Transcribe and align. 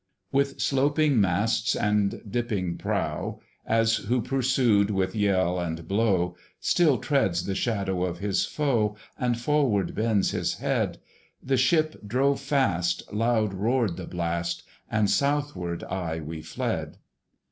With 0.31 0.59
sloping 0.59 1.21
masts 1.21 1.75
and 1.75 2.23
dipping 2.27 2.75
prow, 2.75 3.39
As 3.67 3.97
who 3.97 4.19
pursued 4.19 4.89
with 4.89 5.13
yell 5.15 5.59
and 5.59 5.87
blow 5.87 6.35
Still 6.59 6.97
treads 6.97 7.45
the 7.45 7.53
shadow 7.53 8.03
of 8.03 8.17
his 8.17 8.43
foe 8.43 8.95
And 9.19 9.39
forward 9.39 9.93
bends 9.93 10.31
his 10.31 10.55
head, 10.55 10.97
The 11.43 11.55
ship 11.55 12.01
drove 12.07 12.39
fast, 12.41 13.13
loud 13.13 13.53
roared 13.53 13.95
the 13.97 14.07
blast, 14.07 14.63
And 14.89 15.07
southward 15.07 15.83
aye 15.83 16.19
we 16.19 16.41
fled. 16.41 16.97